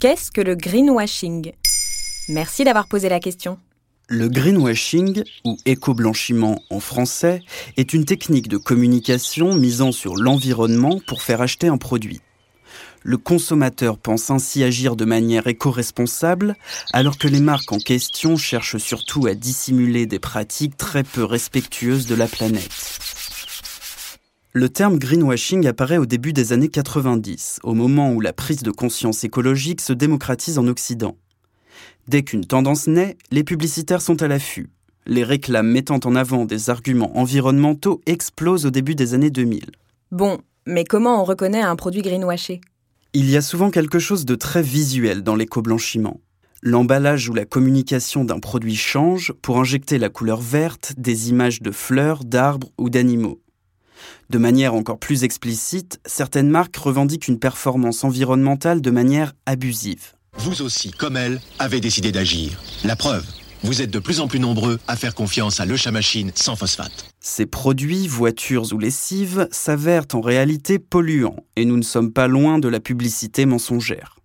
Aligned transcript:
Qu'est-ce 0.00 0.30
que 0.30 0.40
le 0.40 0.54
greenwashing? 0.54 1.50
Merci 2.28 2.62
d'avoir 2.62 2.86
posé 2.86 3.08
la 3.08 3.18
question. 3.18 3.58
Le 4.06 4.28
greenwashing, 4.28 5.24
ou 5.44 5.56
éco-blanchiment 5.66 6.62
en 6.70 6.78
français, 6.78 7.42
est 7.76 7.92
une 7.94 8.04
technique 8.04 8.46
de 8.46 8.58
communication 8.58 9.56
misant 9.56 9.90
sur 9.90 10.14
l'environnement 10.14 11.00
pour 11.08 11.22
faire 11.22 11.40
acheter 11.40 11.66
un 11.66 11.78
produit. 11.78 12.20
Le 13.02 13.16
consommateur 13.16 13.98
pense 13.98 14.30
ainsi 14.30 14.62
agir 14.62 14.94
de 14.94 15.04
manière 15.04 15.48
éco-responsable, 15.48 16.54
alors 16.92 17.18
que 17.18 17.26
les 17.26 17.40
marques 17.40 17.72
en 17.72 17.78
question 17.78 18.36
cherchent 18.36 18.76
surtout 18.76 19.26
à 19.26 19.34
dissimuler 19.34 20.06
des 20.06 20.20
pratiques 20.20 20.76
très 20.76 21.02
peu 21.02 21.24
respectueuses 21.24 22.06
de 22.06 22.14
la 22.14 22.28
planète. 22.28 22.70
Le 24.52 24.68
terme 24.68 24.98
greenwashing 24.98 25.66
apparaît 25.66 25.98
au 25.98 26.06
début 26.06 26.32
des 26.32 26.52
années 26.52 26.68
90, 26.68 27.60
au 27.62 27.74
moment 27.74 28.12
où 28.12 28.20
la 28.20 28.32
prise 28.32 28.62
de 28.62 28.70
conscience 28.70 29.24
écologique 29.24 29.80
se 29.80 29.92
démocratise 29.92 30.58
en 30.58 30.66
Occident. 30.68 31.16
Dès 32.08 32.22
qu'une 32.22 32.46
tendance 32.46 32.86
naît, 32.86 33.16
les 33.30 33.44
publicitaires 33.44 34.02
sont 34.02 34.22
à 34.22 34.28
l'affût. 34.28 34.70
Les 35.06 35.24
réclames 35.24 35.70
mettant 35.70 36.00
en 36.04 36.14
avant 36.14 36.44
des 36.44 36.70
arguments 36.70 37.18
environnementaux 37.18 38.00
explosent 38.06 38.66
au 38.66 38.70
début 38.70 38.94
des 38.94 39.14
années 39.14 39.30
2000. 39.30 39.70
Bon, 40.12 40.38
mais 40.66 40.84
comment 40.84 41.20
on 41.20 41.24
reconnaît 41.24 41.62
un 41.62 41.76
produit 41.76 42.02
greenwashé 42.02 42.60
il 43.14 43.30
y 43.30 43.38
a 43.38 43.40
souvent 43.40 43.70
quelque 43.70 43.98
chose 43.98 44.26
de 44.26 44.34
très 44.34 44.60
visuel 44.60 45.22
dans 45.22 45.34
l'éco-blanchiment. 45.34 46.20
L'emballage 46.62 47.30
ou 47.30 47.34
la 47.34 47.46
communication 47.46 48.22
d'un 48.22 48.38
produit 48.38 48.76
change 48.76 49.32
pour 49.40 49.58
injecter 49.58 49.96
la 49.96 50.10
couleur 50.10 50.42
verte 50.42 50.92
des 50.98 51.30
images 51.30 51.62
de 51.62 51.70
fleurs, 51.70 52.22
d'arbres 52.22 52.68
ou 52.76 52.90
d'animaux. 52.90 53.40
De 54.30 54.38
manière 54.38 54.74
encore 54.74 54.98
plus 54.98 55.24
explicite, 55.24 56.00
certaines 56.06 56.50
marques 56.50 56.76
revendiquent 56.76 57.28
une 57.28 57.38
performance 57.38 58.04
environnementale 58.04 58.80
de 58.80 58.90
manière 58.90 59.32
abusive. 59.46 60.14
Vous 60.36 60.62
aussi, 60.62 60.90
comme 60.90 61.16
elle, 61.16 61.40
avez 61.58 61.80
décidé 61.80 62.12
d'agir. 62.12 62.60
La 62.84 62.96
preuve, 62.96 63.24
vous 63.64 63.82
êtes 63.82 63.90
de 63.90 63.98
plus 63.98 64.20
en 64.20 64.28
plus 64.28 64.38
nombreux 64.38 64.78
à 64.86 64.96
faire 64.96 65.14
confiance 65.14 65.58
à 65.58 65.66
Le 65.66 65.76
Machine 65.90 66.30
sans 66.34 66.54
phosphate. 66.54 67.10
Ces 67.20 67.46
produits, 67.46 68.06
voitures 68.06 68.72
ou 68.72 68.78
lessives, 68.78 69.48
s'avèrent 69.50 70.06
en 70.12 70.20
réalité 70.20 70.78
polluants 70.78 71.44
et 71.56 71.64
nous 71.64 71.76
ne 71.76 71.82
sommes 71.82 72.12
pas 72.12 72.28
loin 72.28 72.58
de 72.58 72.68
la 72.68 72.80
publicité 72.80 73.46
mensongère. 73.46 74.18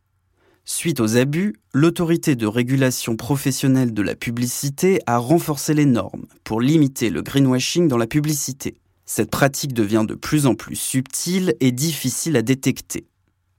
Suite 0.65 1.01
aux 1.01 1.17
abus, 1.17 1.55
l'autorité 1.73 2.35
de 2.35 2.47
régulation 2.47 3.17
professionnelle 3.17 3.93
de 3.93 4.01
la 4.01 4.15
publicité 4.15 5.01
a 5.07 5.17
renforcé 5.17 5.73
les 5.73 5.85
normes 5.85 6.25
pour 6.43 6.61
limiter 6.61 7.09
le 7.09 7.21
greenwashing 7.21 7.87
dans 7.87 7.97
la 7.97 8.07
publicité. 8.07 8.77
Cette 9.15 9.29
pratique 9.29 9.73
devient 9.73 10.05
de 10.07 10.15
plus 10.15 10.47
en 10.47 10.55
plus 10.55 10.75
subtile 10.75 11.53
et 11.59 11.71
difficile 11.71 12.35
à 12.35 12.41
détecter. 12.41 13.05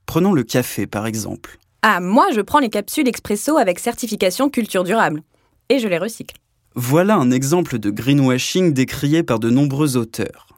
Prenons 0.05 0.33
le 0.33 0.43
café 0.43 0.85
par 0.85 1.07
exemple. 1.07 1.59
Ah, 1.81 2.01
moi 2.01 2.27
je 2.35 2.41
prends 2.41 2.59
les 2.59 2.67
capsules 2.67 3.07
expresso 3.07 3.55
avec 3.55 3.79
certification 3.79 4.49
culture 4.49 4.83
durable 4.83 5.21
et 5.69 5.79
je 5.79 5.87
les 5.87 5.97
recycle. 5.97 6.35
Voilà 6.75 7.15
un 7.15 7.31
exemple 7.31 7.79
de 7.79 7.89
greenwashing 7.89 8.73
décrié 8.73 9.23
par 9.23 9.39
de 9.39 9.49
nombreux 9.49 9.95
auteurs. 9.95 10.49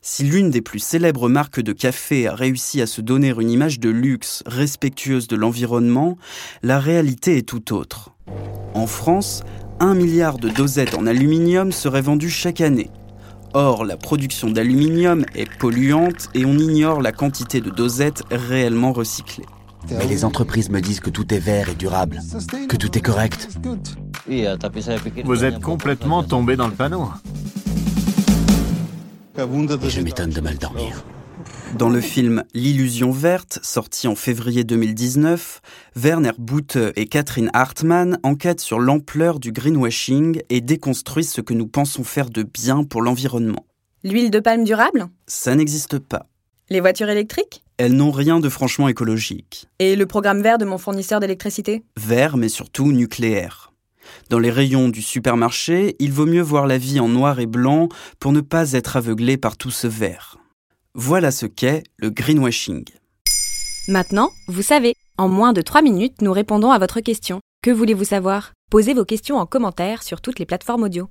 Si 0.00 0.24
l'une 0.24 0.50
des 0.50 0.62
plus 0.62 0.80
célèbres 0.80 1.28
marques 1.28 1.60
de 1.60 1.72
café 1.72 2.26
a 2.26 2.34
réussi 2.34 2.82
à 2.82 2.88
se 2.88 3.02
donner 3.02 3.32
une 3.38 3.52
image 3.52 3.78
de 3.78 3.88
luxe 3.88 4.42
respectueuse 4.46 5.28
de 5.28 5.36
l'environnement, 5.36 6.18
la 6.64 6.80
réalité 6.80 7.36
est 7.36 7.48
tout 7.48 7.72
autre. 7.72 8.10
En 8.74 8.88
France, 8.88 9.44
un 9.78 9.94
milliard 9.94 10.38
de 10.38 10.48
dosettes 10.48 10.94
en 10.94 11.06
aluminium 11.06 11.70
seraient 11.70 12.02
vendues 12.02 12.30
chaque 12.30 12.60
année. 12.60 12.90
Or, 13.56 13.84
la 13.84 13.96
production 13.96 14.50
d'aluminium 14.50 15.24
est 15.36 15.48
polluante 15.58 16.28
et 16.34 16.44
on 16.44 16.58
ignore 16.58 17.00
la 17.00 17.12
quantité 17.12 17.60
de 17.60 17.70
dosettes 17.70 18.24
réellement 18.32 18.92
recyclées. 18.92 19.46
Mais 19.90 20.06
les 20.06 20.24
entreprises 20.24 20.70
me 20.70 20.80
disent 20.80 20.98
que 20.98 21.10
tout 21.10 21.32
est 21.32 21.38
vert 21.38 21.68
et 21.68 21.76
durable, 21.76 22.20
que 22.68 22.76
tout 22.76 22.98
est 22.98 23.00
correct. 23.00 23.48
Vous 25.24 25.44
êtes 25.44 25.60
complètement 25.60 26.24
tombé 26.24 26.56
dans 26.56 26.66
le 26.66 26.74
panneau. 26.74 27.08
Et 29.38 29.90
je 29.90 30.00
m'étonne 30.00 30.30
de 30.30 30.40
mal 30.40 30.58
dormir. 30.58 31.04
Dans 31.78 31.88
le 31.88 32.00
film 32.00 32.44
L'illusion 32.54 33.10
verte, 33.10 33.58
sorti 33.62 34.06
en 34.06 34.14
février 34.14 34.64
2019, 34.64 35.60
Werner 35.96 36.32
Boute 36.38 36.78
et 36.96 37.06
Catherine 37.06 37.50
Hartmann 37.52 38.18
enquêtent 38.22 38.60
sur 38.60 38.78
l'ampleur 38.78 39.40
du 39.40 39.50
greenwashing 39.50 40.40
et 40.50 40.60
déconstruisent 40.60 41.32
ce 41.32 41.40
que 41.40 41.54
nous 41.54 41.66
pensons 41.66 42.04
faire 42.04 42.30
de 42.30 42.42
bien 42.42 42.84
pour 42.84 43.02
l'environnement. 43.02 43.66
L'huile 44.04 44.30
de 44.30 44.38
palme 44.38 44.64
durable? 44.64 45.06
Ça 45.26 45.54
n'existe 45.54 45.98
pas. 45.98 46.26
Les 46.70 46.80
voitures 46.80 47.08
électriques? 47.08 47.64
Elles 47.76 47.94
n'ont 47.94 48.12
rien 48.12 48.38
de 48.38 48.48
franchement 48.48 48.88
écologique. 48.88 49.66
Et 49.80 49.96
le 49.96 50.06
programme 50.06 50.42
vert 50.42 50.58
de 50.58 50.64
mon 50.64 50.78
fournisseur 50.78 51.18
d'électricité? 51.20 51.82
Vert, 51.96 52.36
mais 52.36 52.48
surtout 52.48 52.92
nucléaire. 52.92 53.72
Dans 54.30 54.38
les 54.38 54.50
rayons 54.50 54.88
du 54.88 55.02
supermarché, 55.02 55.96
il 55.98 56.12
vaut 56.12 56.26
mieux 56.26 56.42
voir 56.42 56.66
la 56.66 56.78
vie 56.78 57.00
en 57.00 57.08
noir 57.08 57.40
et 57.40 57.46
blanc 57.46 57.88
pour 58.20 58.32
ne 58.32 58.40
pas 58.40 58.72
être 58.72 58.96
aveuglé 58.96 59.36
par 59.36 59.56
tout 59.56 59.70
ce 59.70 59.86
vert. 59.86 60.38
Voilà 60.96 61.32
ce 61.32 61.46
qu'est 61.46 61.82
le 61.96 62.08
greenwashing. 62.10 62.84
Maintenant, 63.88 64.30
vous 64.46 64.62
savez, 64.62 64.94
en 65.18 65.28
moins 65.28 65.52
de 65.52 65.60
3 65.60 65.82
minutes, 65.82 66.22
nous 66.22 66.32
répondons 66.32 66.70
à 66.70 66.78
votre 66.78 67.00
question. 67.00 67.40
Que 67.64 67.72
voulez-vous 67.72 68.04
savoir? 68.04 68.52
Posez 68.70 68.94
vos 68.94 69.04
questions 69.04 69.38
en 69.38 69.44
commentaire 69.44 70.04
sur 70.04 70.20
toutes 70.20 70.38
les 70.38 70.46
plateformes 70.46 70.84
audio. 70.84 71.08